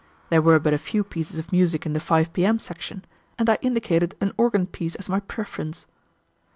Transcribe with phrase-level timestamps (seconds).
[0.29, 3.05] There were but a few pieces of music in the "5 P.M." section,
[3.37, 5.85] and I indicated an organ piece as my preference.